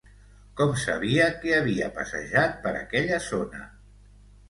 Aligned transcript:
Com 0.61 0.73
sabia 0.83 1.27
que 1.45 1.53
havia 1.59 1.91
passejat 2.01 2.59
per 2.67 2.75
aquella 2.83 3.25
zona? 3.31 3.67